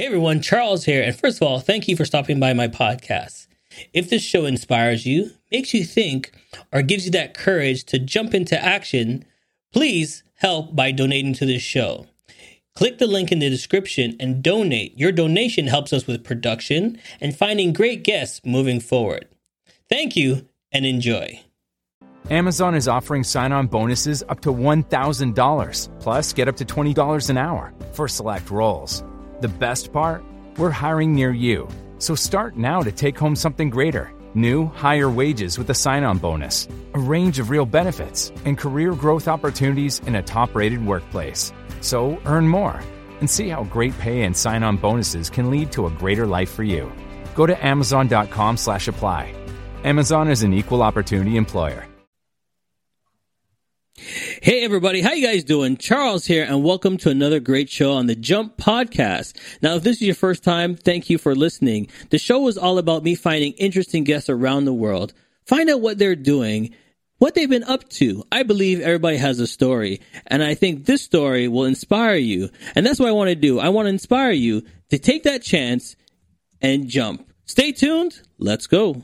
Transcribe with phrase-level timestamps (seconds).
[0.00, 1.02] Hey everyone, Charles here.
[1.02, 3.48] And first of all, thank you for stopping by my podcast.
[3.92, 6.32] If this show inspires you, makes you think,
[6.72, 9.26] or gives you that courage to jump into action,
[9.74, 12.06] please help by donating to this show.
[12.74, 14.98] Click the link in the description and donate.
[14.98, 19.28] Your donation helps us with production and finding great guests moving forward.
[19.90, 21.42] Thank you and enjoy.
[22.30, 27.36] Amazon is offering sign on bonuses up to $1,000, plus get up to $20 an
[27.36, 29.04] hour for select roles.
[29.40, 30.22] The best part?
[30.58, 31.66] We're hiring near you.
[31.96, 36.18] So start now to take home something greater new, higher wages with a sign on
[36.18, 41.52] bonus, a range of real benefits, and career growth opportunities in a top rated workplace.
[41.80, 42.80] So earn more
[43.18, 46.50] and see how great pay and sign on bonuses can lead to a greater life
[46.50, 46.92] for you.
[47.34, 49.34] Go to amazon.com slash apply.
[49.84, 51.89] Amazon is an equal opportunity employer.
[54.00, 55.76] Hey everybody, how you guys doing?
[55.76, 59.36] Charles here and welcome to another great show on the Jump podcast.
[59.60, 61.88] Now, if this is your first time, thank you for listening.
[62.08, 65.12] The show is all about me finding interesting guests around the world,
[65.44, 66.74] find out what they're doing,
[67.18, 68.24] what they've been up to.
[68.32, 72.48] I believe everybody has a story and I think this story will inspire you.
[72.74, 73.58] And that's what I want to do.
[73.58, 75.94] I want to inspire you to take that chance
[76.62, 77.30] and jump.
[77.44, 78.22] Stay tuned.
[78.38, 79.02] Let's go.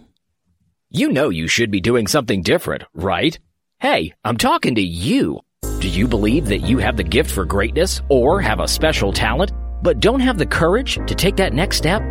[0.89, 3.39] You know you should be doing something different, right?
[3.79, 5.39] Hey, I'm talking to you.
[5.81, 9.53] Do you believe that you have the gift for greatness or have a special talent,
[9.83, 12.03] but don't have the courage to take that next step?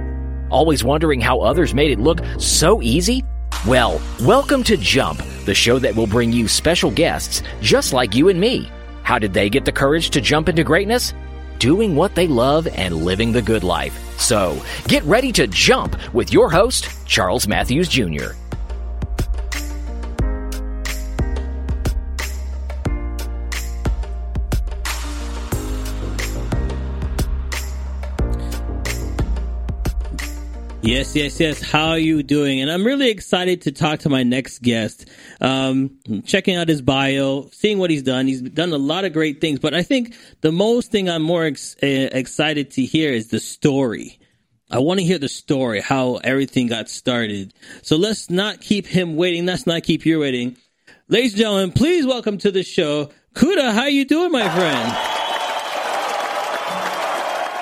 [0.52, 3.24] Always wondering how others made it look so easy?
[3.68, 8.30] Well, welcome to Jump, the show that will bring you special guests just like you
[8.30, 8.70] and me.
[9.02, 11.16] How did they get the courage to jump into greatness?
[11.58, 13.98] Doing what they love and living the good life.
[14.20, 18.34] So, get ready to jump with your host, Charles Matthews Jr.
[30.86, 31.62] Yes, yes, yes.
[31.64, 32.62] How are you doing?
[32.62, 35.10] And I'm really excited to talk to my next guest.
[35.42, 35.98] Um,
[36.28, 38.28] checking out his bio, seeing what he's done.
[38.28, 41.46] He's done a lot of great things, but I think the most thing I'm more
[41.46, 44.20] ex- uh, excited to hear is the story.
[44.70, 47.52] I want to hear the story, how everything got started.
[47.82, 49.48] So let's not keep him waiting.
[49.48, 50.56] Let's not keep you waiting.
[51.08, 53.74] Ladies and gentlemen, please welcome to the show, Kuda.
[53.74, 55.15] How you doing, my friend?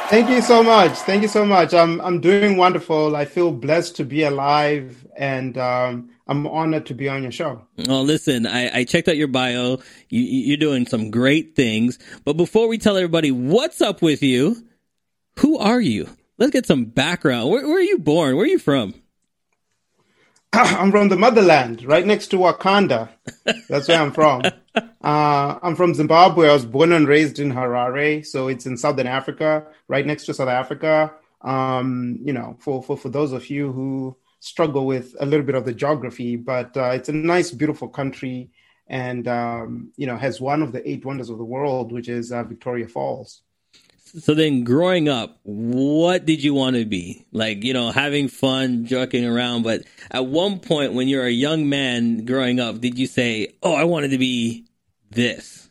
[0.09, 0.91] Thank you so much.
[0.99, 1.73] Thank you so much.
[1.73, 3.15] I'm I'm doing wonderful.
[3.15, 7.65] I feel blessed to be alive, and um, I'm honored to be on your show.
[7.89, 9.79] Oh, listen, I, I checked out your bio.
[10.09, 11.99] You, you're doing some great things.
[12.25, 14.55] But before we tell everybody what's up with you,
[15.39, 16.09] who are you?
[16.37, 17.49] Let's get some background.
[17.49, 18.35] Where, where are you born?
[18.35, 18.93] Where are you from?
[20.53, 23.09] I'm from the motherland, right next to Wakanda.
[23.69, 24.43] That's where I'm from.
[24.75, 26.49] Uh, I'm from Zimbabwe.
[26.49, 30.33] I was born and raised in Harare, so it's in southern Africa, right next to
[30.33, 31.13] South Africa.
[31.41, 35.55] Um, you know, for, for for those of you who struggle with a little bit
[35.55, 38.51] of the geography, but uh, it's a nice, beautiful country,
[38.87, 42.31] and um, you know, has one of the eight wonders of the world, which is
[42.31, 43.41] uh, Victoria Falls
[44.19, 47.25] so then growing up, what did you want to be?
[47.31, 51.67] Like, you know, having fun, joking around, but at one point when you're a young
[51.67, 54.65] man growing up, did you say, "Oh, I wanted to be
[55.09, 55.69] this"?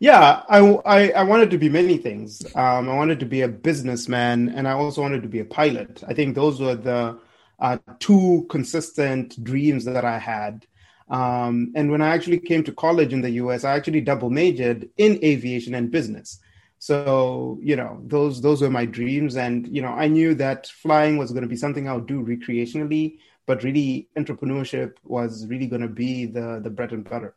[0.00, 2.44] Yeah, I, I, I wanted to be many things.
[2.54, 6.02] Um, I wanted to be a businessman, and I also wanted to be a pilot.
[6.06, 7.18] I think those were the
[7.58, 10.66] uh, two consistent dreams that I had.
[11.08, 14.88] Um, and when I actually came to college in the US, I actually double majored
[14.96, 16.40] in aviation and business.
[16.84, 19.36] So, you know, those those were my dreams.
[19.38, 22.22] And, you know, I knew that flying was going to be something I would do
[22.22, 27.36] recreationally, but really entrepreneurship was really going to be the the bread and butter.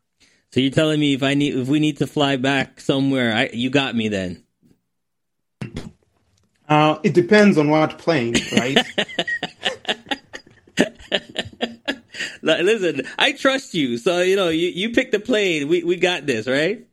[0.52, 3.50] So you're telling me if I need if we need to fly back somewhere, I,
[3.54, 4.44] you got me then.
[6.68, 8.78] Uh, it depends on what plane, right?
[12.42, 15.70] Listen, I trust you, so you know you, you pick the plane.
[15.70, 16.86] We we got this, right?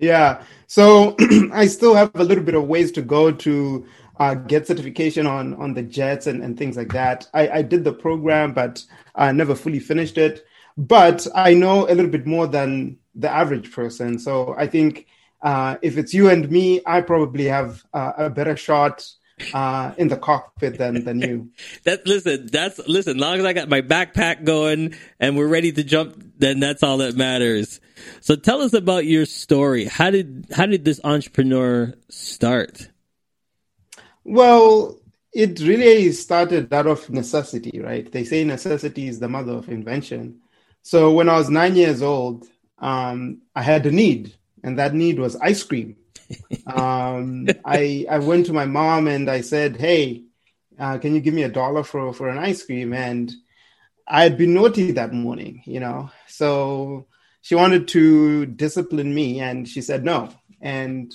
[0.00, 0.42] Yeah.
[0.66, 1.16] So
[1.52, 3.86] I still have a little bit of ways to go to
[4.18, 7.28] uh, get certification on on the jets and, and things like that.
[7.34, 8.84] I, I did the program, but
[9.14, 10.44] I never fully finished it.
[10.76, 14.18] But I know a little bit more than the average person.
[14.18, 15.06] So I think
[15.42, 19.08] uh, if it's you and me, I probably have uh, a better shot
[19.54, 21.50] uh, in the cockpit than than you.
[21.84, 23.18] that listen, that's listen.
[23.18, 26.98] Long as I got my backpack going and we're ready to jump, then that's all
[26.98, 27.80] that matters.
[28.20, 29.84] So tell us about your story.
[29.84, 32.88] How did how did this entrepreneur start?
[34.24, 34.98] Well,
[35.32, 38.10] it really started out of necessity, right?
[38.10, 40.40] They say necessity is the mother of invention.
[40.82, 42.46] So when I was nine years old,
[42.78, 45.96] um, I had a need, and that need was ice cream.
[46.66, 50.24] um, I I went to my mom and I said, "Hey,
[50.78, 53.32] uh, can you give me a dollar for for an ice cream?" And
[54.06, 57.06] I had been naughty that morning, you know, so
[57.40, 60.30] she wanted to discipline me, and she said no.
[60.60, 61.14] And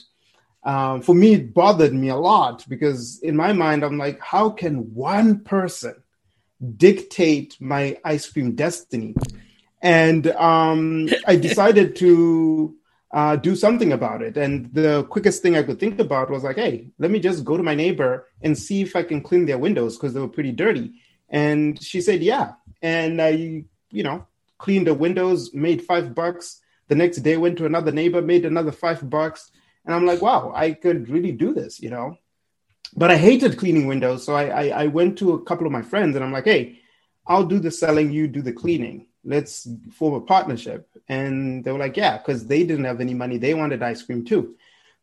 [0.63, 4.49] um, for me, it bothered me a lot because in my mind, I'm like, how
[4.49, 5.95] can one person
[6.77, 9.15] dictate my ice cream destiny?
[9.81, 12.75] And um, I decided to
[13.11, 14.37] uh, do something about it.
[14.37, 17.57] And the quickest thing I could think about was like, hey, let me just go
[17.57, 20.53] to my neighbor and see if I can clean their windows because they were pretty
[20.53, 20.93] dirty.
[21.29, 22.53] And she said, yeah.
[22.81, 24.25] And I, you know,
[24.63, 26.61] cleaned the windows, made five bucks.
[26.87, 29.51] The next day, went to another neighbor, made another five bucks
[29.85, 32.17] and I'm like, wow, I could really do this, you know.
[32.95, 35.81] But I hated cleaning windows, so I, I, I went to a couple of my
[35.81, 36.79] friends, and I'm like, hey,
[37.25, 39.07] I'll do the selling, you do the cleaning.
[39.25, 40.89] Let's form a partnership.
[41.07, 43.37] And they were like, yeah, because they didn't have any money.
[43.37, 44.55] They wanted ice cream too.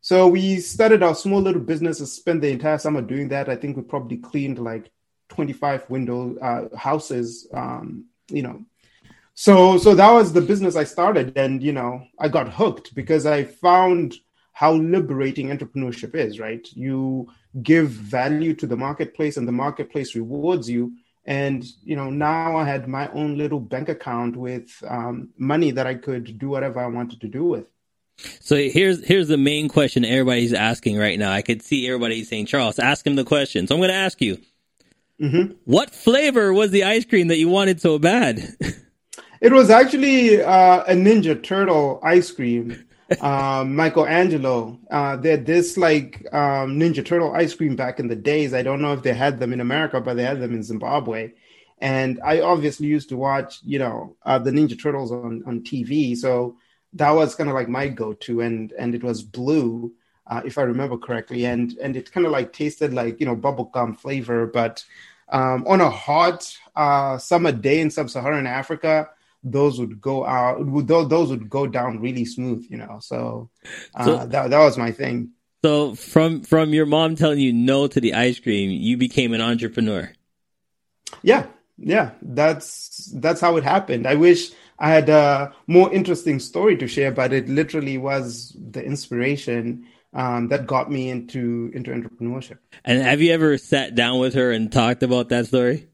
[0.02, 3.48] So we started our small little business and spent the entire summer doing that.
[3.48, 4.90] I think we probably cleaned like
[5.30, 8.64] 25 window uh, houses, um, you know.
[9.40, 13.24] So so that was the business I started, and you know I got hooked because
[13.24, 14.16] I found
[14.52, 16.68] how liberating entrepreneurship is, right?
[16.74, 17.26] You
[17.62, 20.92] give value to the marketplace and the marketplace rewards you.
[21.24, 25.86] And, you know, now I had my own little bank account with um, money that
[25.86, 27.64] I could do whatever I wanted to do with.
[28.40, 31.32] So here's here's the main question everybody's asking right now.
[31.32, 33.66] I could see everybody saying, Charles, ask him the question.
[33.66, 34.36] So I'm going to ask you,
[35.18, 35.54] mm-hmm.
[35.64, 38.42] what flavor was the ice cream that you wanted so bad?
[39.40, 42.84] it was actually uh, a Ninja Turtle ice cream
[43.20, 44.78] um, Michelangelo.
[44.90, 48.54] Uh, they had this like um, Ninja Turtle ice cream back in the days.
[48.54, 51.32] I don't know if they had them in America, but they had them in Zimbabwe.
[51.78, 56.14] And I obviously used to watch, you know, uh, the Ninja Turtles on, on TV.
[56.14, 56.56] So
[56.92, 59.92] that was kind of like my go-to, and and it was blue,
[60.26, 63.36] uh, if I remember correctly, and and it kind of like tasted like you know
[63.36, 64.84] bubblegum flavor, but
[65.28, 69.08] um, on a hot uh, summer day in sub-Saharan Africa,
[69.42, 73.50] those would go out those would go down really smooth you know so,
[73.94, 75.30] uh, so that, that was my thing.
[75.62, 79.40] So from from your mom telling you no to the ice cream you became an
[79.40, 80.12] entrepreneur?
[81.22, 81.46] Yeah
[81.78, 84.06] yeah that's that's how it happened.
[84.06, 88.82] I wish i had a more interesting story to share but it literally was the
[88.82, 92.58] inspiration um, that got me into into entrepreneurship.
[92.84, 95.89] And have you ever sat down with her and talked about that story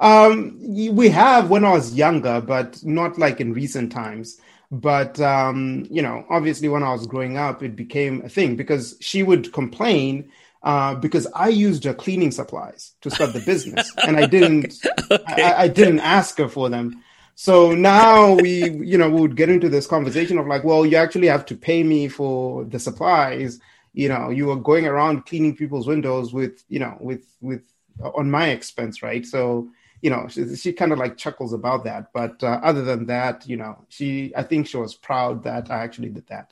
[0.00, 4.40] um, we have when I was younger, but not like in recent times.
[4.70, 8.96] But um, you know, obviously, when I was growing up, it became a thing because
[9.00, 10.30] she would complain
[10.62, 14.74] uh, because I used her cleaning supplies to start the business, and I didn't.
[15.10, 15.42] okay.
[15.42, 17.02] I, I, didn't ask her for them.
[17.36, 20.96] So now we, you know, we would get into this conversation of like, well, you
[20.96, 23.60] actually have to pay me for the supplies.
[23.92, 27.62] You know, you are going around cleaning people's windows with, you know, with with
[28.00, 29.24] on my expense, right?
[29.24, 29.70] So
[30.02, 32.12] you know, she, she kind of like chuckles about that.
[32.12, 35.78] But uh, other than that, you know, she, I think she was proud that I
[35.82, 36.50] actually did that.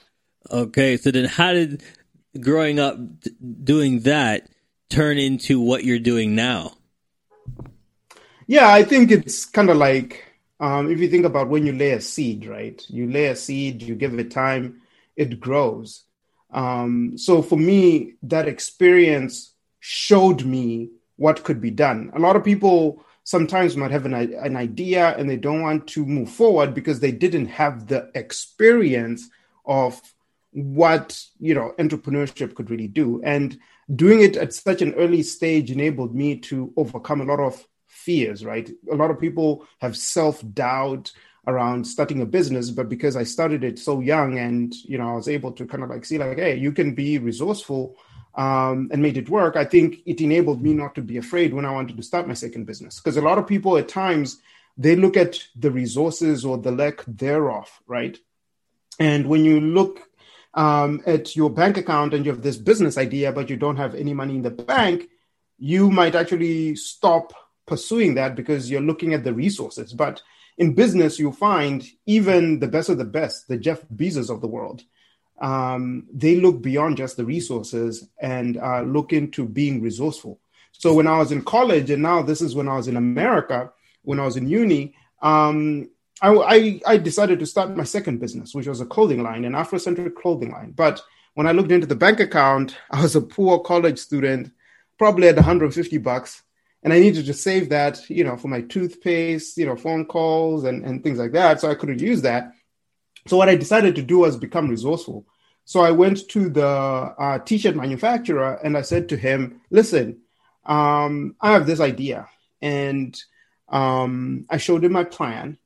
[0.50, 0.96] Okay.
[0.96, 1.82] So then how did
[2.40, 2.98] growing up
[3.64, 4.48] doing that
[4.90, 6.72] turn into what you're doing now?
[8.46, 10.24] Yeah, I think it's kind of like
[10.60, 12.82] um, if you think about when you lay a seed, right?
[12.88, 14.80] You lay a seed, you give it time,
[15.16, 16.04] it grows.
[16.50, 22.10] Um, so for me, that experience showed me what could be done.
[22.14, 26.06] A lot of people sometimes might have an, an idea and they don't want to
[26.06, 29.28] move forward because they didn't have the experience
[29.64, 30.00] of
[30.52, 33.20] what you know entrepreneurship could really do.
[33.24, 33.58] And
[33.94, 38.44] doing it at such an early stage enabled me to overcome a lot of fears
[38.44, 38.70] right?
[38.90, 41.10] A lot of people have self-doubt
[41.48, 45.14] around starting a business but because i started it so young and you know i
[45.14, 47.96] was able to kind of like see like hey you can be resourceful
[48.36, 51.64] um, and made it work, I think it enabled me not to be afraid when
[51.64, 53.00] I wanted to start my second business.
[53.00, 54.40] Because a lot of people at times
[54.76, 58.18] they look at the resources or the lack thereof, right?
[58.98, 60.00] And when you look
[60.52, 63.94] um, at your bank account and you have this business idea, but you don't have
[63.94, 65.08] any money in the bank,
[65.58, 67.32] you might actually stop
[67.66, 69.94] pursuing that because you're looking at the resources.
[69.94, 70.22] But
[70.58, 74.46] in business, you find even the best of the best, the Jeff Bezos of the
[74.46, 74.82] world,
[75.38, 80.40] um, they look beyond just the resources and uh, look into being resourceful.
[80.72, 83.72] So when I was in college, and now this is when I was in America,
[84.02, 85.90] when I was in uni, um,
[86.22, 89.52] I, I, I, decided to start my second business, which was a clothing line, an
[89.52, 90.72] Afrocentric clothing line.
[90.72, 91.02] But
[91.34, 94.52] when I looked into the bank account, I was a poor college student,
[94.98, 96.42] probably at 150 bucks,
[96.82, 100.64] and I needed to save that, you know, for my toothpaste, you know, phone calls
[100.64, 101.60] and, and things like that.
[101.60, 102.52] So I couldn't use that.
[103.26, 105.26] So what I decided to do was become resourceful.
[105.64, 110.20] So I went to the uh, t-shirt manufacturer and I said to him, "Listen,
[110.64, 112.28] um, I have this idea,"
[112.62, 113.20] and
[113.68, 115.58] um, I showed him my plan.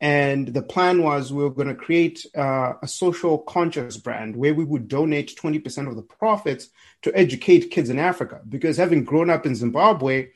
[0.00, 4.54] And the plan was we were going to create uh, a social conscious brand where
[4.54, 6.68] we would donate 20% of the profits
[7.02, 8.40] to educate kids in Africa.
[8.48, 10.28] Because having grown up in Zimbabwe,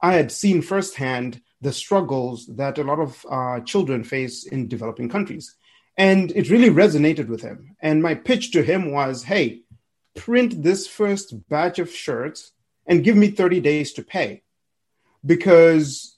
[0.00, 5.10] I had seen firsthand the struggles that a lot of uh, children face in developing
[5.10, 5.54] countries.
[5.96, 7.76] And it really resonated with him.
[7.80, 9.62] And my pitch to him was hey,
[10.14, 12.52] print this first batch of shirts
[12.86, 14.42] and give me 30 days to pay
[15.24, 16.16] because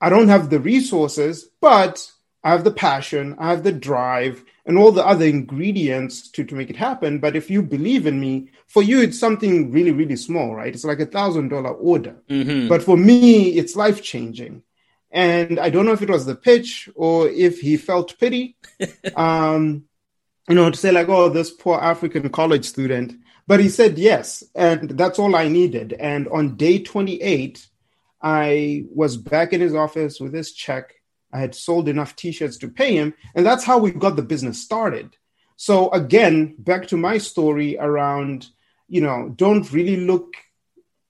[0.00, 2.10] I don't have the resources, but
[2.44, 6.54] I have the passion, I have the drive, and all the other ingredients to, to
[6.54, 7.18] make it happen.
[7.18, 10.74] But if you believe in me, for you, it's something really, really small, right?
[10.74, 12.16] It's like a thousand dollar order.
[12.28, 12.68] Mm-hmm.
[12.68, 14.62] But for me, it's life changing.
[15.16, 18.56] And I don't know if it was the pitch or if he felt pity,
[19.16, 19.84] um,
[20.48, 23.14] you know, to say like, oh, this poor African college student.
[23.48, 24.44] But he said yes.
[24.54, 25.92] And that's all I needed.
[25.94, 27.66] And on day 28,
[28.22, 30.92] I was back in his office with his check
[31.36, 34.62] I had sold enough t-shirts to pay him, and that's how we got the business
[34.62, 35.16] started.
[35.56, 38.46] So again, back to my story around,
[38.88, 40.34] you know, don't really look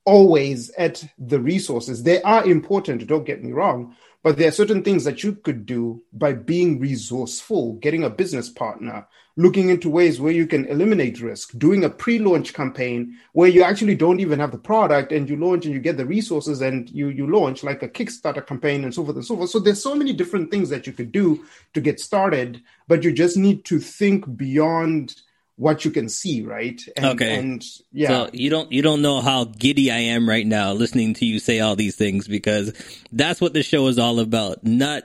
[0.06, 2.02] always at the resources.
[2.02, 5.66] They are important, don't get me wrong, but there are certain things that you could
[5.66, 11.20] do by being resourceful, getting a business partner, looking into ways where you can eliminate
[11.20, 15.36] risk, doing a pre-launch campaign where you actually don't even have the product and you
[15.36, 18.94] launch and you get the resources and you you launch like a Kickstarter campaign and
[18.94, 19.50] so forth and so forth.
[19.50, 21.44] So there's so many different things that you could do
[21.74, 25.14] to get started, but you just need to think beyond
[25.56, 26.80] what you can see, right?
[26.96, 27.38] And, okay.
[27.38, 28.08] And yeah.
[28.08, 31.38] So you don't you don't know how giddy I am right now listening to you
[31.38, 32.72] say all these things because
[33.10, 34.64] that's what the show is all about.
[34.64, 35.04] Not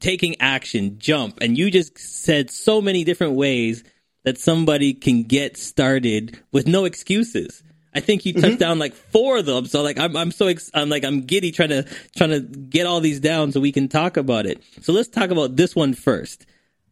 [0.00, 1.38] taking action, jump.
[1.40, 3.84] And you just said so many different ways
[4.24, 7.62] that somebody can get started with no excuses.
[7.94, 8.56] I think you touched mm-hmm.
[8.56, 9.66] down like four of them.
[9.66, 12.86] So like I'm I'm so ex- I'm like I'm giddy trying to trying to get
[12.86, 14.62] all these down so we can talk about it.
[14.82, 16.44] So let's talk about this one first.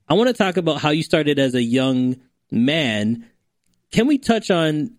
[0.09, 2.17] I want to talk about how you started as a young
[2.51, 3.29] man,
[3.93, 4.97] can we touch on?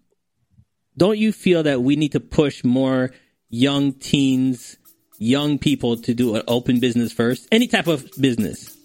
[0.97, 3.11] Don't you feel that we need to push more
[3.49, 4.77] young teens,
[5.17, 7.47] young people to do an open business first?
[7.51, 8.75] Any type of business.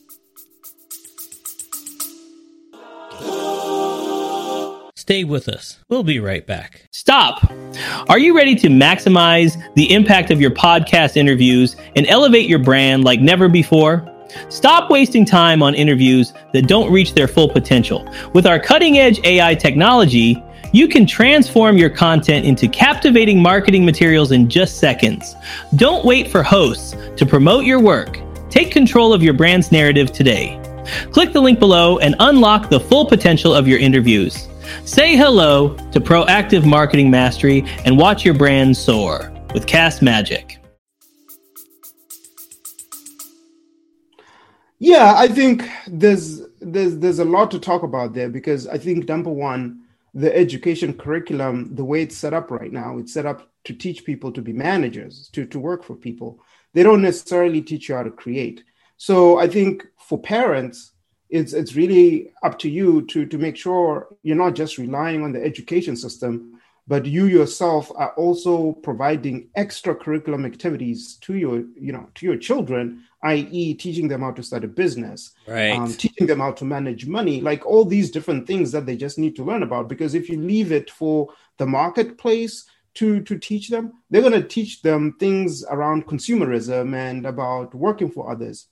[4.97, 5.79] Stay with us.
[5.89, 6.87] We'll be right back.
[6.93, 7.51] Stop.
[8.09, 13.03] Are you ready to maximize the impact of your podcast interviews and elevate your brand
[13.03, 14.10] like never before?
[14.49, 18.09] Stop wasting time on interviews that don't reach their full potential.
[18.33, 24.33] With our cutting edge AI technology, you can transform your content into captivating marketing materials
[24.33, 25.35] in just seconds.
[25.77, 28.21] Don't wait for hosts to promote your work.
[28.51, 30.61] Take control of your brand's narrative today.
[31.13, 34.49] Click the link below and unlock the full potential of your interviews.
[34.85, 40.60] Say hello to proactive marketing mastery and watch your brand soar with Castmagic.
[44.81, 49.09] Yeah, I think there's there's there's a lot to talk about there because I think
[49.09, 49.83] number one,
[50.15, 54.07] the education curriculum, the way it's set up right now, it's set up to teach
[54.07, 56.41] people to be managers, to to work for people.
[56.73, 58.65] They don't necessarily teach you how to create.
[58.97, 60.93] So I think for parents,
[61.29, 65.33] it's it's really up to you to to make sure you're not just relying on
[65.33, 66.59] the education system,
[66.89, 72.39] but you yourself are also providing extra curriculum activities to your you know to your
[72.39, 75.73] children i.e., teaching them how to start a business, right?
[75.73, 79.19] Um, teaching them how to manage money, like all these different things that they just
[79.19, 79.89] need to learn about.
[79.89, 84.49] Because if you leave it for the marketplace to to teach them, they're going to
[84.49, 88.69] teach them things around consumerism and about working for others.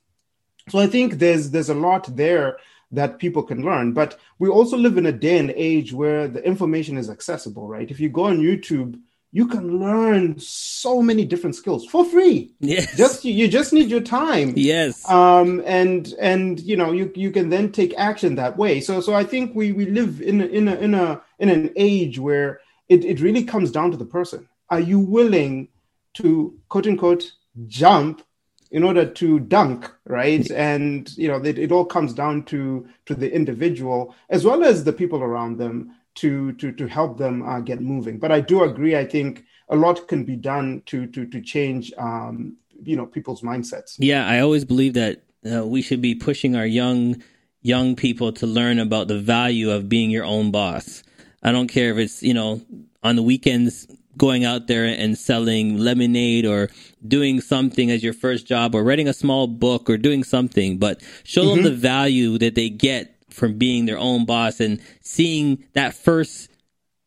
[0.68, 2.58] So I think there's there's a lot there
[2.90, 3.92] that people can learn.
[3.92, 7.90] But we also live in a day and age where the information is accessible, right?
[7.90, 8.98] If you go on YouTube
[9.30, 12.54] you can learn so many different skills for free.
[12.60, 12.96] Yes.
[12.96, 14.54] Just you just need your time.
[14.56, 15.08] Yes.
[15.08, 18.80] Um and and you know you you can then take action that way.
[18.80, 21.70] So so I think we we live in a, in a in a in an
[21.76, 24.48] age where it, it really comes down to the person.
[24.70, 25.68] Are you willing
[26.14, 27.32] to quote unquote
[27.66, 28.22] jump
[28.70, 33.14] in order to dunk right and you know it, it all comes down to to
[33.14, 37.60] the individual as well as the people around them to to to help them uh,
[37.60, 38.18] get moving.
[38.18, 38.96] But I do agree.
[38.96, 43.42] I think a lot can be done to to to change um, you know people's
[43.42, 43.96] mindsets.
[43.98, 47.22] Yeah, I always believe that uh, we should be pushing our young
[47.62, 51.02] young people to learn about the value of being your own boss.
[51.42, 52.60] I don't care if it's you know
[53.02, 56.68] on the weekends going out there and selling lemonade or
[57.06, 61.00] doing something as your first job or writing a small book or doing something, but
[61.22, 61.62] show mm-hmm.
[61.62, 66.50] them the value that they get from being their own boss and seeing that first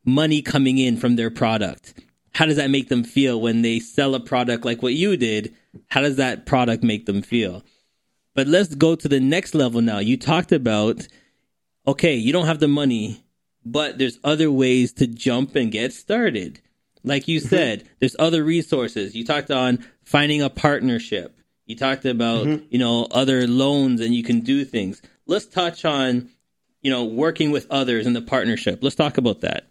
[0.06, 1.94] money coming in from their product?
[2.34, 5.54] How does that make them feel when they sell a product like what you did?
[5.88, 7.64] How does that product make them feel?
[8.34, 10.00] But let's go to the next level now.
[10.00, 11.08] You talked about,
[11.86, 13.24] okay, you don't have the money,
[13.66, 16.62] but there's other ways to jump and get started.
[17.04, 17.50] Like you mm-hmm.
[17.50, 19.16] said, there's other resources.
[19.16, 21.38] You talked on finding a partnership.
[21.66, 22.66] You talked about, mm-hmm.
[22.70, 25.02] you know, other loans and you can do things.
[25.32, 26.28] Let's touch on,
[26.82, 28.80] you know, working with others in the partnership.
[28.82, 29.68] Let's talk about that.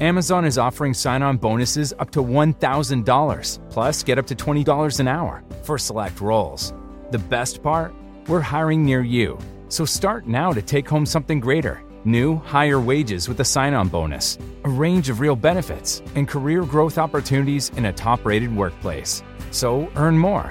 [0.00, 5.08] Amazon is offering sign on bonuses up to $1,000, plus get up to $20 an
[5.08, 6.72] hour for select roles.
[7.10, 7.92] The best part?
[8.28, 9.38] We're hiring near you.
[9.68, 11.82] So start now to take home something greater.
[12.06, 16.64] New, higher wages with a sign on bonus, a range of real benefits, and career
[16.64, 19.22] growth opportunities in a top rated workplace.
[19.50, 20.50] So earn more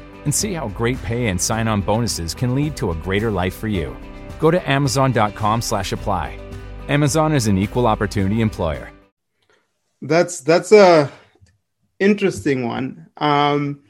[0.25, 3.55] and see how great pay and sign on bonuses can lead to a greater life
[3.55, 3.95] for you.
[4.39, 6.37] Go to amazon.com slash apply.
[6.87, 8.91] Amazon is an equal opportunity employer.
[10.01, 11.11] That's that's a
[11.99, 13.07] interesting one.
[13.17, 13.83] Um,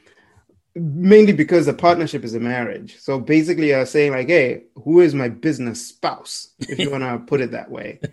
[0.74, 2.98] mainly because a partnership is a marriage.
[2.98, 7.18] So basically, you're saying like, "Hey, who is my business spouse?" If you want to
[7.26, 8.00] put it that way.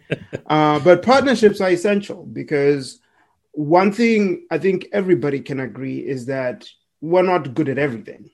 [0.50, 3.00] Uh, but partnerships are essential because
[3.52, 6.68] one thing I think everybody can agree is that
[7.02, 8.30] we're not good at everything.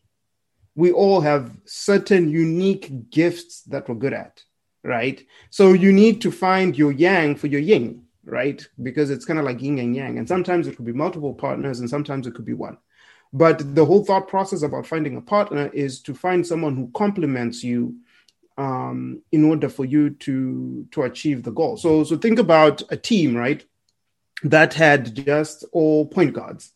[0.75, 4.43] We all have certain unique gifts that we're good at,
[4.83, 5.25] right?
[5.49, 8.65] So you need to find your yang for your yin, right?
[8.81, 10.17] Because it's kind of like yin and yang.
[10.17, 12.77] And sometimes it could be multiple partners and sometimes it could be one.
[13.31, 17.63] But the whole thought process about finding a partner is to find someone who complements
[17.63, 17.95] you
[18.57, 21.77] um, in order for you to to achieve the goal.
[21.77, 23.63] So so think about a team, right?
[24.43, 26.71] That had just all point guards,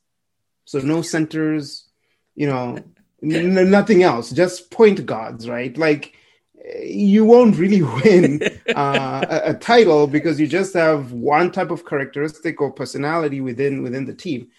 [0.69, 1.85] so no centers,
[2.35, 2.77] you know,
[3.23, 5.75] n- nothing else, just point guards, right?
[5.75, 6.13] Like
[6.83, 8.43] you won't really win
[8.75, 13.81] uh, a, a, title because you just have one type of characteristic or personality within
[13.81, 14.49] within the team.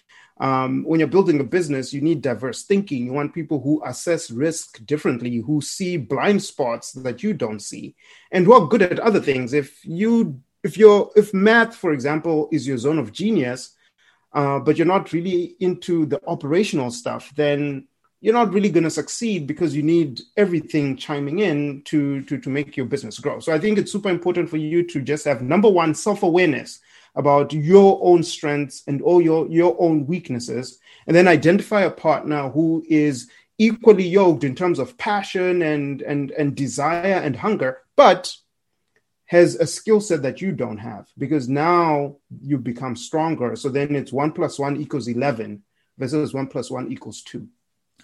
[0.41, 3.05] Um, when you're building a business, you need diverse thinking.
[3.05, 7.95] You want people who assess risk differently, who see blind spots that you don't see,
[8.33, 9.53] and who are good at other things.
[9.53, 13.77] If you if you're if math, for example, is your zone of genius,
[14.33, 17.87] uh, but you're not really into the operational stuff, then
[18.21, 22.49] you're not really going to succeed because you need everything chiming in to, to to
[22.49, 23.39] make your business grow.
[23.39, 26.79] So i think it's super important for you to just have number one self-awareness
[27.15, 32.49] about your own strengths and all your your own weaknesses and then identify a partner
[32.49, 38.33] who is equally yoked in terms of passion and and and desire and hunger but
[39.31, 43.95] has a skill set that you don't have because now you become stronger so then
[43.95, 45.63] it's 1 plus 1 equals 11
[45.97, 47.47] versus 1 plus 1 equals 2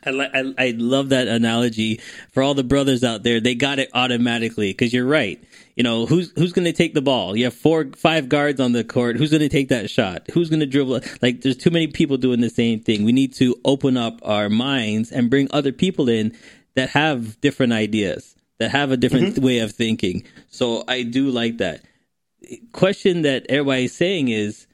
[0.05, 1.99] I, I, I love that analogy
[2.31, 3.39] for all the brothers out there.
[3.39, 5.43] They got it automatically because you're right.
[5.75, 7.35] You know who's who's going to take the ball?
[7.35, 9.17] You have four, five guards on the court.
[9.17, 10.27] Who's going to take that shot?
[10.31, 11.01] Who's going to dribble?
[11.23, 13.05] Like there's too many people doing the same thing.
[13.05, 16.37] We need to open up our minds and bring other people in
[16.75, 19.45] that have different ideas, that have a different mm-hmm.
[19.45, 20.23] way of thinking.
[20.49, 21.81] So I do like that.
[22.71, 24.67] Question that everybody's saying is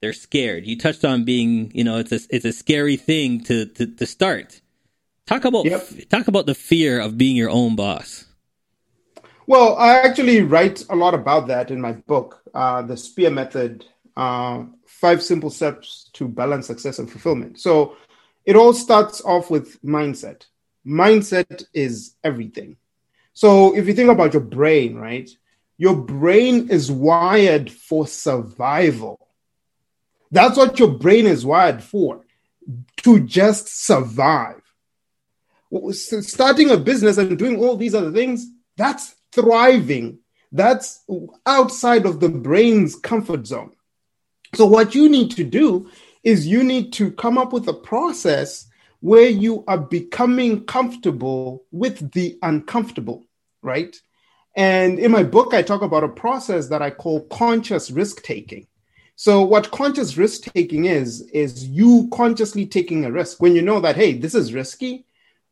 [0.00, 0.66] they're scared.
[0.66, 4.06] You touched on being, you know, it's a it's a scary thing to to, to
[4.06, 4.60] start
[5.26, 5.84] Talk about yep.
[6.08, 8.26] talk about the fear of being your own boss.
[9.48, 13.84] Well, I actually write a lot about that in my book, uh, the Spear Method:
[14.16, 17.58] uh, Five Simple Steps to Balance Success and Fulfillment.
[17.58, 17.96] So,
[18.44, 20.46] it all starts off with mindset.
[20.86, 22.76] Mindset is everything.
[23.36, 25.28] So, if you think about your brain, right,
[25.76, 29.28] your brain is wired for survival.
[30.30, 32.24] That's what your brain is wired for,
[33.02, 34.62] to just survive
[35.92, 38.46] starting a business and doing all these other things,
[38.76, 40.18] that's thriving.
[40.52, 41.02] That's
[41.44, 43.72] outside of the brain's comfort zone.
[44.54, 45.90] So, what you need to do
[46.22, 48.66] is you need to come up with a process
[49.00, 53.26] where you are becoming comfortable with the uncomfortable,
[53.62, 53.94] right?
[54.56, 58.66] And in my book, I talk about a process that I call conscious risk taking.
[59.14, 63.80] So, what conscious risk taking is, is you consciously taking a risk when you know
[63.80, 65.06] that, hey, this is risky,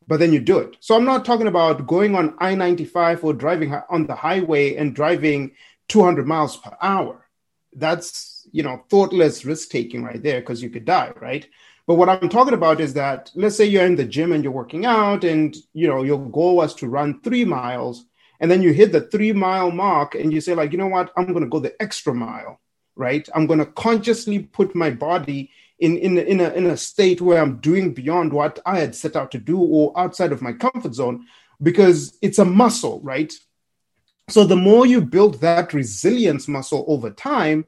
[0.07, 0.76] but then you do it.
[0.80, 4.94] So I'm not talking about going on I 95 or driving on the highway and
[4.94, 5.52] driving
[5.88, 7.26] 200 miles per hour.
[7.74, 11.46] That's, you know, thoughtless risk taking right there because you could die, right?
[11.87, 14.53] But what I'm talking about is that let's say you're in the gym and you're
[14.53, 18.07] working out and, you know, your goal was to run three miles
[18.40, 21.12] and then you hit the three mile mark and you say like, you know what,
[21.16, 22.61] I'm going to go the extra mile,
[22.97, 23.29] right?
[23.35, 27.42] I'm going to consciously put my body in in in a, in a state where
[27.42, 30.94] I'm doing beyond what I had set out to do or outside of my comfort
[30.94, 31.27] zone
[31.62, 33.33] because it's a muscle, right?
[34.29, 37.66] So the more you build that resilience muscle over time,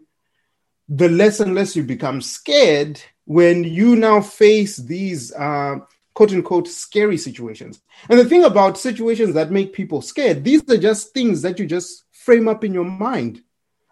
[0.88, 5.76] the less and less you become scared when you now face these uh,
[6.14, 7.80] quote unquote scary situations.
[8.08, 11.66] And the thing about situations that make people scared, these are just things that you
[11.66, 13.42] just frame up in your mind.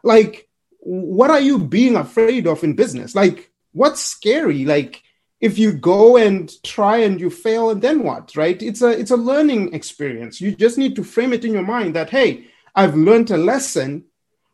[0.02, 0.48] Like,
[0.80, 3.14] what are you being afraid of in business?
[3.14, 5.02] Like, what's scary like
[5.40, 9.10] if you go and try and you fail and then what right it's a it's
[9.10, 12.94] a learning experience you just need to frame it in your mind that hey i've
[12.94, 14.04] learned a lesson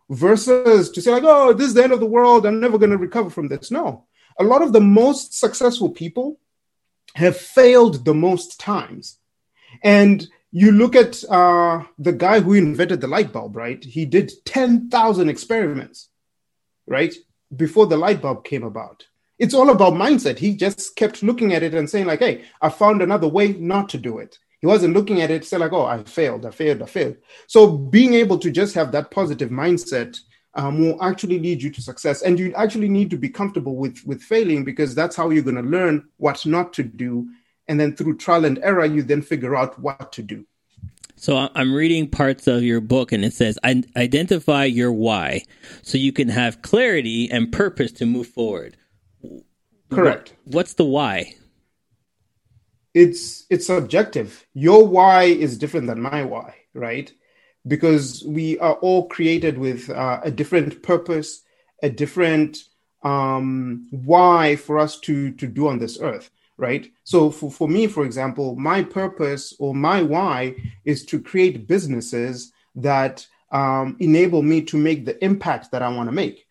[0.08, 2.90] versus to say like oh this is the end of the world i'm never going
[2.90, 4.04] to recover from this no
[4.40, 6.38] a lot of the most successful people
[7.14, 9.18] have failed the most times
[9.82, 14.32] and you look at uh, the guy who invented the light bulb right he did
[14.44, 16.08] 10000 experiments
[16.86, 17.14] right
[17.54, 19.04] before the light bulb came about
[19.40, 20.38] it's all about mindset.
[20.38, 23.88] He just kept looking at it and saying, like, hey, I found another way not
[23.88, 24.38] to do it.
[24.60, 27.16] He wasn't looking at it, say, like, oh, I failed, I failed, I failed.
[27.46, 30.20] So being able to just have that positive mindset
[30.54, 32.22] um, will actually lead you to success.
[32.22, 35.56] And you actually need to be comfortable with with failing because that's how you're going
[35.56, 37.28] to learn what not to do.
[37.68, 40.44] And then through trial and error, you then figure out what to do.
[41.20, 45.42] So I'm reading parts of your book and it says identify your why
[45.82, 48.78] so you can have clarity and purpose to move forward.
[49.90, 50.34] Correct.
[50.44, 51.34] What, what's the why?
[52.94, 54.46] It's it's subjective.
[54.54, 57.12] Your why is different than my why, right?
[57.66, 61.42] Because we are all created with uh, a different purpose,
[61.82, 62.64] a different
[63.02, 66.90] um, why for us to to do on this earth, right?
[67.04, 72.52] So for, for me, for example, my purpose or my why is to create businesses
[72.76, 76.46] that um, enable me to make the impact that I want to make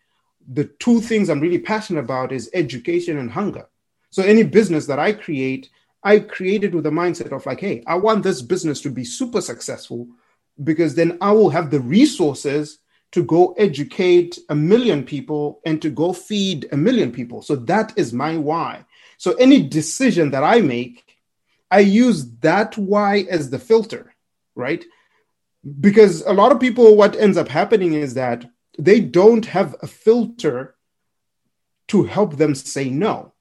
[0.52, 3.68] the two things I'm really passionate about is education and hunger.
[4.10, 5.70] So any business that I create,
[6.02, 9.04] I create it with a mindset of like, hey, I want this business to be
[9.04, 10.08] super successful
[10.62, 12.78] because then I will have the resources
[13.12, 17.42] to go educate a million people and to go feed a million people.
[17.42, 18.84] So that is my why.
[19.18, 21.04] So any decision that I make,
[21.70, 24.14] I use that why as the filter,
[24.54, 24.84] right?
[25.80, 29.86] Because a lot of people, what ends up happening is that they don't have a
[29.86, 30.76] filter
[31.88, 33.32] to help them say no.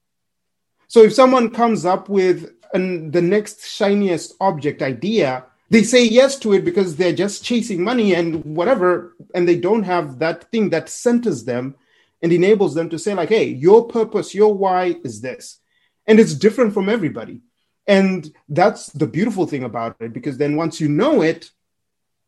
[0.87, 6.37] So if someone comes up with an, the next shiniest object idea, they say yes
[6.39, 10.69] to it because they're just chasing money and whatever, and they don't have that thing
[10.71, 11.75] that centers them
[12.21, 15.59] and enables them to say, like, hey, your purpose, your why is this.
[16.07, 17.41] And it's different from everybody.
[17.87, 21.51] And that's the beautiful thing about it, because then once you know it,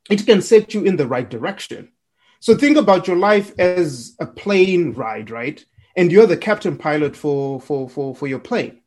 [0.10, 1.92] it can set you in the right direction.
[2.40, 5.64] So think about your life as a plane ride, right?
[5.96, 8.82] And you're the captain pilot for for for for your plane.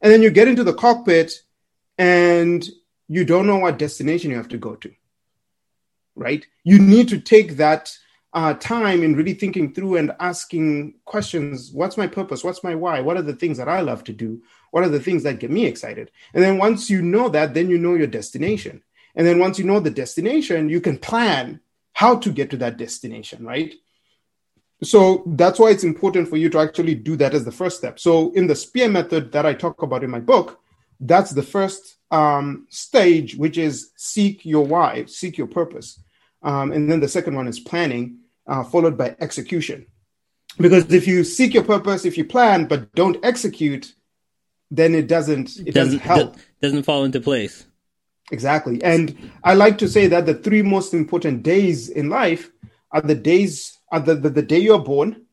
[0.00, 1.32] And then you get into the cockpit
[1.98, 2.68] and
[3.10, 4.90] you don't know what destination you have to go to.
[6.16, 6.46] Right?
[6.64, 7.94] You need to take that
[8.32, 13.00] uh, time in really thinking through and asking questions what's my purpose what's my why
[13.00, 15.50] what are the things that i love to do what are the things that get
[15.50, 18.80] me excited and then once you know that then you know your destination
[19.16, 21.58] and then once you know the destination you can plan
[22.00, 23.74] how to get to that destination, right?
[24.82, 27.98] So that's why it's important for you to actually do that as the first step.
[27.98, 30.59] So in the spear method that I talk about in my book,
[31.00, 36.00] that's the first um, stage, which is seek your why, seek your purpose.
[36.42, 39.86] Um, and then the second one is planning, uh, followed by execution.
[40.58, 43.94] Because if you seek your purpose, if you plan but don't execute,
[44.70, 46.36] then it doesn't it doesn't, doesn't help.
[46.60, 47.66] Doesn't fall into place.
[48.30, 48.82] Exactly.
[48.82, 52.50] And I like to say that the three most important days in life
[52.92, 55.26] are the days are the, the, the day you're born,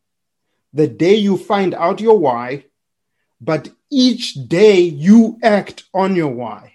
[0.74, 2.66] the day you find out your why,
[3.40, 6.74] but each day you act on your why.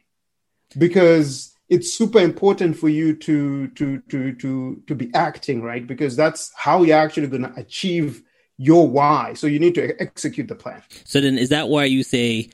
[0.78, 5.86] Because it's super important for you to to to to to be acting, right?
[5.86, 8.22] Because that's how you're actually gonna achieve
[8.56, 9.34] your why.
[9.34, 10.82] So you need to execute the plan.
[11.04, 12.50] So then is that why you say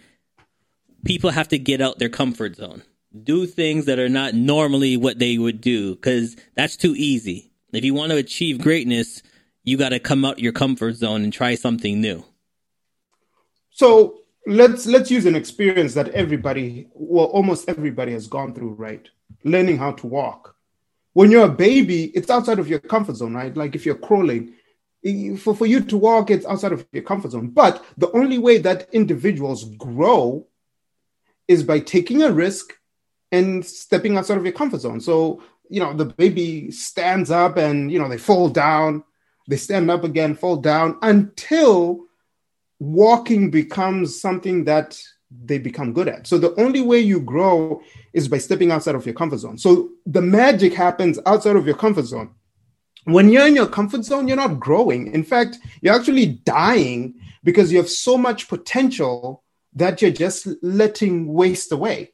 [1.05, 2.83] people have to get out their comfort zone?
[3.25, 7.51] do things that are not normally what they would do because that's too easy.
[7.73, 9.23] If you want to achieve greatness,
[9.65, 12.25] you got to come out your comfort zone and try something new.
[13.71, 19.09] So let's let's use an experience that everybody, well, almost everybody has gone through, right?
[19.45, 20.55] Learning how to walk.
[21.13, 23.57] When you're a baby, it's outside of your comfort zone, right?
[23.57, 24.55] Like if you're crawling,
[25.39, 27.49] for, for you to walk, it's outside of your comfort zone.
[27.49, 30.47] But the only way that individuals grow
[31.47, 32.73] is by taking a risk
[33.33, 35.01] and stepping outside of your comfort zone.
[35.01, 39.05] So, you know, the baby stands up and, you know, they fall down,
[39.49, 42.08] they stand up again, fall down until
[42.79, 45.01] walking becomes something that
[45.45, 46.27] they become good at.
[46.27, 49.59] So the only way you grow is by stepping outside of your comfort zone.
[49.59, 52.31] So the magic happens outside of your comfort zone.
[53.05, 55.13] When you're in your comfort zone, you're not growing.
[55.13, 57.15] In fact, you're actually dying
[57.45, 62.13] because you have so much potential that you're just letting waste away,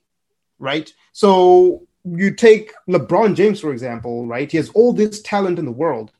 [0.58, 0.92] right?
[1.12, 4.50] So you take LeBron James, for example, right?
[4.50, 6.12] He has all this talent in the world.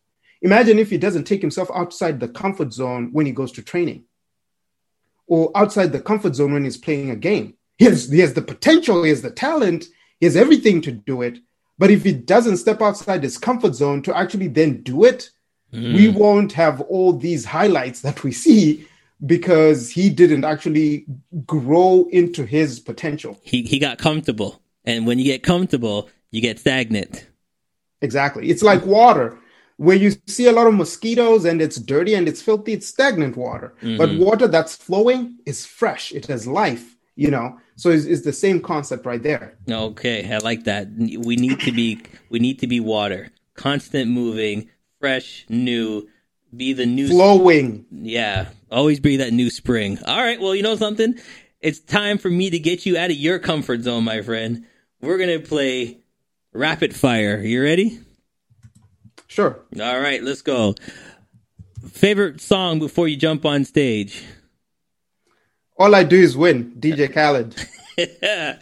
[0.43, 4.05] Imagine if he doesn't take himself outside the comfort zone when he goes to training
[5.27, 7.55] or outside the comfort zone when he's playing a game.
[7.79, 9.87] He has, he has the potential, he has the talent,
[10.21, 11.39] he has everything to do it.
[11.77, 15.31] But if he doesn't step outside his comfort zone to actually then do it,
[15.73, 15.95] mm.
[15.95, 18.87] we won't have all these highlights that we see
[19.25, 21.07] because he didn't actually
[21.47, 23.41] grow into his potential.
[23.43, 24.61] He he got comfortable.
[24.85, 27.27] And when you get comfortable, you get stagnant.
[28.03, 28.51] Exactly.
[28.51, 29.39] It's like water
[29.77, 33.37] where you see a lot of mosquitoes and it's dirty and it's filthy, it's stagnant
[33.37, 33.75] water.
[33.83, 33.97] Mm-hmm.
[33.97, 37.59] But water that's flowing is fresh, it has life, you know.
[37.77, 39.59] So it's, it's, the same concept right there.
[39.69, 40.89] Okay, I like that.
[40.97, 46.09] We need to be we need to be water, constant moving, fresh, new,
[46.57, 47.85] be the new flowing.
[47.91, 49.99] Sp- yeah, always be that new spring.
[50.07, 51.19] All right, well, you know something?
[51.61, 54.67] It's time for me to get you out of your comfort zone, my friend.
[55.01, 55.99] We're gonna play
[56.53, 57.41] rapid fire.
[57.41, 58.04] You ready?
[59.35, 59.59] Sure.
[59.81, 60.77] All right, let's go.
[61.91, 64.23] Favorite song before you jump on stage?
[65.77, 66.71] All I do is win.
[66.79, 67.57] DJ Khaled.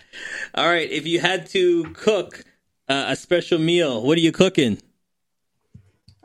[0.55, 0.91] All right.
[0.91, 2.47] If you had to cook
[2.89, 4.79] uh, a special meal, what are you cooking?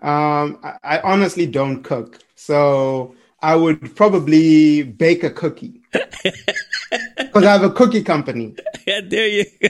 [0.02, 7.52] Um, I, I honestly don't cook, so I would probably bake a cookie because I
[7.52, 8.56] have a cookie company.
[8.86, 9.68] Yeah, there you go.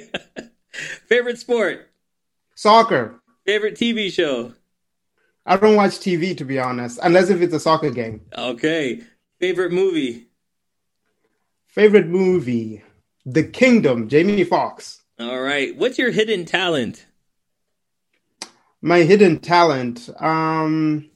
[1.08, 1.90] Favorite sport?
[2.54, 3.20] Soccer.
[3.44, 4.54] Favorite TV show?
[5.48, 8.22] I don't watch TV to be honest, unless if it's a soccer game.
[8.38, 9.02] Okay.
[9.40, 10.28] Favorite movie?
[11.68, 12.84] Favorite movie?
[13.26, 15.02] The Kingdom, Jamie Foxx.
[15.20, 15.76] All right.
[15.76, 17.06] What's your hidden talent?
[18.82, 21.10] My hidden talent, um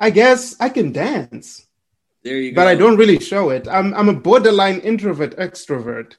[0.00, 1.66] I guess I can dance.
[2.24, 2.56] There you go.
[2.56, 3.68] But I don't really show it.
[3.68, 6.14] I'm I'm a borderline introvert extrovert.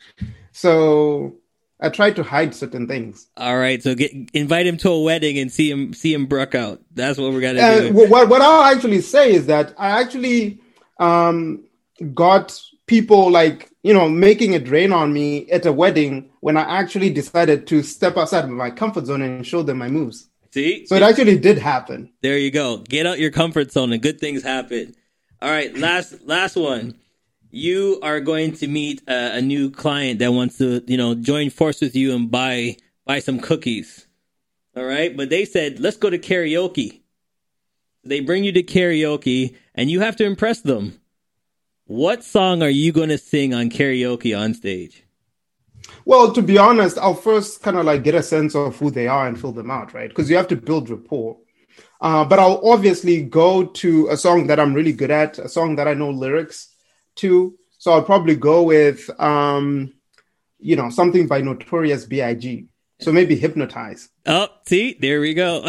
[0.52, 1.38] So
[1.84, 3.28] I try to hide certain things.
[3.36, 6.56] All right, so get invite him to a wedding and see him see him brook
[6.56, 6.82] out.
[6.94, 7.94] That's what we're gonna uh, do.
[7.94, 10.62] What what I'll actually say is that I actually
[10.98, 11.66] um,
[12.14, 16.62] got people like you know making it rain on me at a wedding when I
[16.62, 20.30] actually decided to step outside of my comfort zone and show them my moves.
[20.52, 22.14] See, so it actually did happen.
[22.22, 22.78] There you go.
[22.78, 24.96] Get out your comfort zone and good things happen.
[25.42, 26.96] All right, last last one
[27.54, 31.52] you are going to meet a, a, new client that wants to, you know, join
[31.52, 34.08] force with you and buy buy some cookies.
[34.76, 37.02] All right, but they said let's go to karaoke.
[38.04, 41.00] They bring you to karaoke, and you have to impress them.
[41.86, 45.04] What song are you going to sing on karaoke on stage?
[46.06, 49.08] Well, to be honest, I'll first kind of like get a sense of who they
[49.08, 50.10] are and fill them out, right?
[50.10, 51.38] Because you have to build rapport.
[52.02, 55.76] Uh, but I'll obviously go to a song that I'm really good at, a song
[55.76, 56.73] that I know lyrics
[57.16, 57.58] too.
[57.78, 59.94] So I'll probably go with, um,
[60.60, 62.68] you know, something by Notorious B.I.G.
[63.00, 64.10] So maybe hypnotize.
[64.26, 65.68] Oh, see, there we go.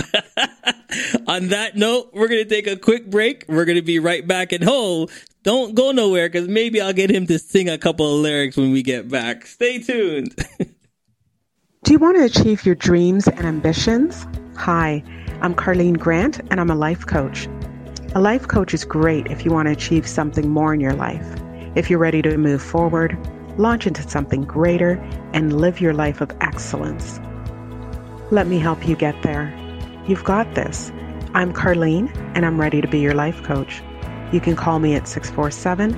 [1.26, 3.44] On that note, we're going to take a quick break.
[3.48, 5.08] We're going to be right back at home.
[5.42, 8.70] Don't go nowhere because maybe I'll get him to sing a couple of lyrics when
[8.70, 9.46] we get back.
[9.46, 10.34] Stay tuned.
[11.84, 14.26] Do you want to achieve your dreams and ambitions?
[14.56, 15.02] Hi,
[15.42, 17.48] I'm Carlene Grant and I'm a life coach.
[18.16, 21.26] A life coach is great if you want to achieve something more in your life.
[21.74, 23.18] If you're ready to move forward,
[23.58, 24.92] launch into something greater,
[25.32, 27.18] and live your life of excellence.
[28.30, 29.52] Let me help you get there.
[30.06, 30.92] You've got this.
[31.34, 33.82] I'm Carlene, and I'm ready to be your life coach.
[34.32, 35.90] You can call me at 647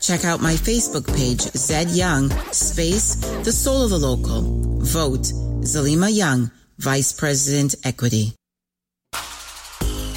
[0.00, 4.40] Check out my Facebook page, Zed Young, space, the soul of the local.
[4.80, 5.28] Vote
[5.68, 8.37] Zalima Young, Vice President Equity.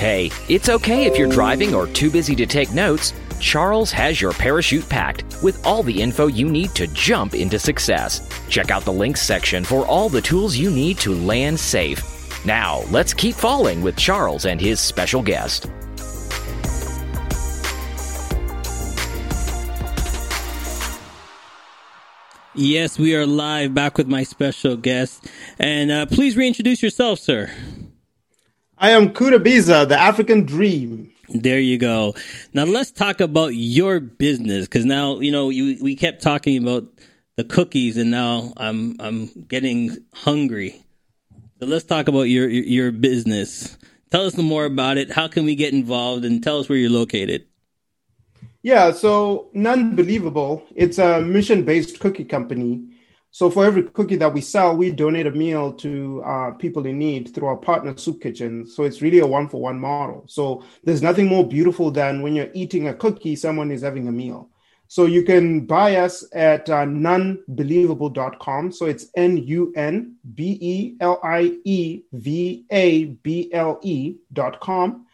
[0.02, 3.14] Hey, it's okay if you're driving or too busy to take notes.
[3.40, 8.28] Charles has your parachute packed with all the info you need to jump into success.
[8.50, 12.02] Check out the links section for all the tools you need to land safe.
[12.48, 15.68] Now, let's keep falling with Charles and his special guest.
[22.56, 25.28] Yes, we are live back with my special guest.
[25.60, 27.52] And uh, please reintroduce yourself, sir.
[28.82, 31.12] I am Kuda Biza, the African Dream.
[31.30, 32.16] There you go.
[32.56, 36.86] Now let's talk about your business because now you know you, we kept talking about
[37.36, 40.84] the cookies, and now I'm I'm getting hungry.
[41.60, 43.78] So let's talk about your your, business.
[44.10, 45.12] Tell us more about it.
[45.12, 47.46] How can we get involved, and tell us where you're located.
[48.64, 52.91] Yeah, so Nunbelievable, it's a mission based cookie company.
[53.34, 57.00] So for every cookie that we sell, we donate a meal to uh, people in
[57.00, 58.68] need through our partner soup kitchen.
[58.68, 60.26] So it's really a one for one model.
[60.28, 64.12] So there's nothing more beautiful than when you're eating a cookie, someone is having a
[64.12, 64.50] meal.
[64.90, 68.74] So you can buy us at uh, nunbelievable.com.
[68.74, 75.06] So it's N U N B E L I E V A B L E.com.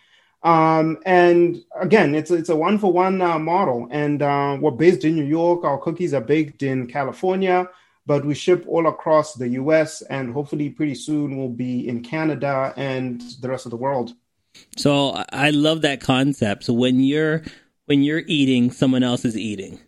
[0.42, 5.16] Um, and again, it's it's a one for one model, and uh, we're based in
[5.16, 5.64] New York.
[5.64, 7.70] Our cookies are baked in California,
[8.08, 10.02] but we ship all across the U.S.
[10.04, 14.14] and hopefully pretty soon we'll be in Canada and the rest of the world.
[14.78, 16.64] So I love that concept.
[16.64, 17.44] So when you're
[17.86, 19.80] when you're eating, someone else is eating.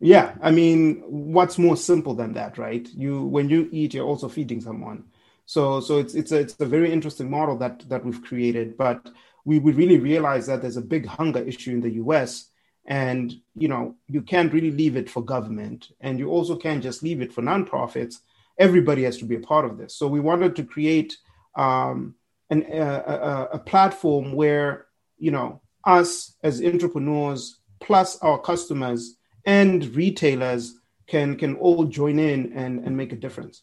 [0.00, 2.88] Yeah, I mean, what's more simple than that, right?
[2.94, 5.04] You when you eat, you're also feeding someone.
[5.44, 9.10] So so it's it's a it's a very interesting model that that we've created, but
[9.44, 12.50] we we really realize that there's a big hunger issue in the US
[12.86, 15.88] and you know you can't really leave it for government.
[16.00, 18.16] And you also can't just leave it for nonprofits.
[18.58, 19.96] Everybody has to be a part of this.
[19.96, 21.16] So we wanted to create
[21.56, 22.14] um,
[22.50, 24.86] an, a, a platform where
[25.18, 30.74] you know us as entrepreneurs plus our customers and retailers
[31.06, 33.62] can can all join in and and make a difference.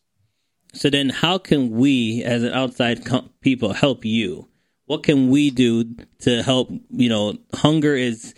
[0.73, 4.47] So then how can we as an outside co- people help you?
[4.85, 8.33] What can we do to help you know hunger is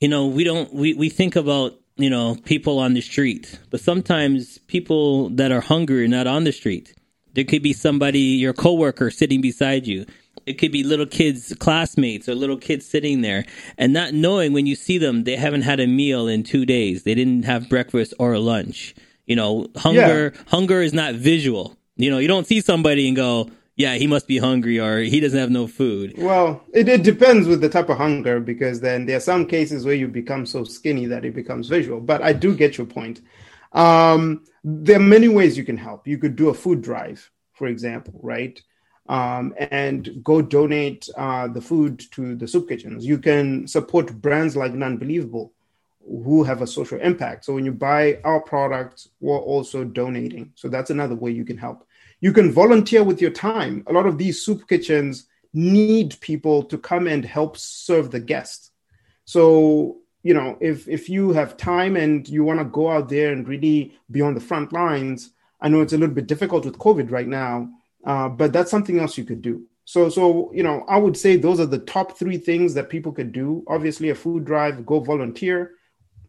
[0.00, 3.80] you know we don't we, we think about you know people on the street but
[3.80, 6.94] sometimes people that are hungry are not on the street.
[7.34, 10.06] There could be somebody your coworker sitting beside you.
[10.46, 13.44] It could be little kids classmates or little kids sitting there
[13.76, 17.02] and not knowing when you see them they haven't had a meal in two days.
[17.02, 18.94] They didn't have breakfast or lunch.
[19.26, 20.42] You know hunger yeah.
[20.48, 21.76] hunger is not visual.
[21.96, 25.20] You know you don't see somebody and go yeah, he must be hungry or he
[25.20, 26.14] doesn't have no food.
[26.16, 29.84] Well, it, it depends with the type of hunger because then there are some cases
[29.84, 32.00] where you become so skinny that it becomes visual.
[32.00, 33.20] But I do get your point.
[33.72, 36.06] Um, there are many ways you can help.
[36.06, 38.60] You could do a food drive, for example, right?
[39.08, 43.04] Um, and go donate uh, the food to the soup kitchens.
[43.04, 45.50] You can support brands like Nunbelievable
[46.00, 47.44] who have a social impact.
[47.44, 50.52] So when you buy our products, we're also donating.
[50.54, 51.86] So that's another way you can help.
[52.20, 53.84] You can volunteer with your time.
[53.86, 58.70] A lot of these soup kitchens need people to come and help serve the guests.
[59.24, 63.32] So, you know, if if you have time and you want to go out there
[63.32, 66.78] and really be on the front lines, I know it's a little bit difficult with
[66.78, 67.70] COVID right now,
[68.04, 69.64] uh, but that's something else you could do.
[69.84, 73.12] So, so you know, I would say those are the top three things that people
[73.12, 73.64] could do.
[73.68, 75.72] Obviously, a food drive, go volunteer,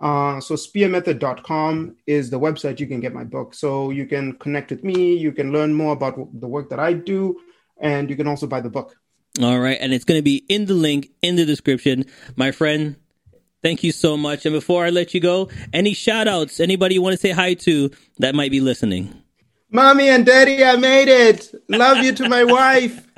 [0.00, 3.52] Uh, so spearmethod.com is the website you can get my book.
[3.52, 6.94] So you can connect with me, you can learn more about the work that I
[6.94, 7.38] do,
[7.78, 8.96] and you can also buy the book.
[9.42, 12.06] All right, and it's going to be in the link in the description.
[12.36, 12.96] My friend,
[13.62, 14.46] thank you so much.
[14.46, 17.52] And before I let you go, any shout outs, anybody you want to say hi
[17.52, 17.90] to
[18.20, 19.21] that might be listening?
[19.72, 21.50] Mommy and Daddy, I made it.
[21.68, 23.08] Love you to my wife.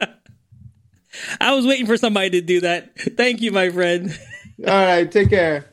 [1.40, 2.98] I was waiting for somebody to do that.
[3.16, 4.18] Thank you, my friend.
[4.66, 5.66] All right, take care.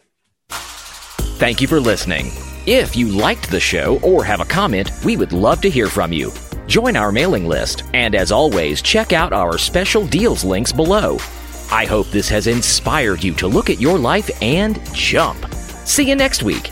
[0.49, 2.31] Thank you for listening.
[2.67, 6.13] If you liked the show or have a comment, we would love to hear from
[6.13, 6.31] you.
[6.67, 11.17] Join our mailing list, and as always, check out our special deals links below.
[11.71, 15.51] I hope this has inspired you to look at your life and jump.
[15.85, 16.71] See you next week.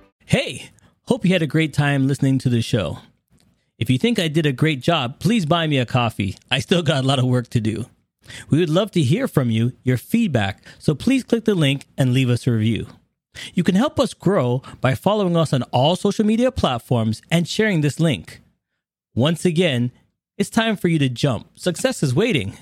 [0.31, 0.69] Hey,
[1.07, 2.99] hope you had a great time listening to the show.
[3.77, 6.37] If you think I did a great job, please buy me a coffee.
[6.49, 7.87] I still got a lot of work to do.
[8.49, 12.13] We would love to hear from you, your feedback, so please click the link and
[12.13, 12.87] leave us a review.
[13.53, 17.81] You can help us grow by following us on all social media platforms and sharing
[17.81, 18.39] this link.
[19.13, 19.91] Once again,
[20.37, 21.59] it's time for you to jump.
[21.59, 22.57] Success is waiting.